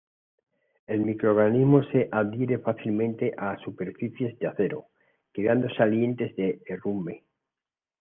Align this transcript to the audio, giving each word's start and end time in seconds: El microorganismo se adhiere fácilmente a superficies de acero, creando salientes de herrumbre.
El 0.87 1.01
microorganismo 1.01 1.83
se 1.83 2.09
adhiere 2.11 2.57
fácilmente 2.57 3.33
a 3.37 3.55
superficies 3.57 4.35
de 4.39 4.47
acero, 4.47 4.87
creando 5.31 5.69
salientes 5.77 6.35
de 6.35 6.59
herrumbre. 6.65 7.23